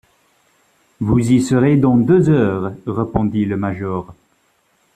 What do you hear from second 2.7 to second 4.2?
répondit le major.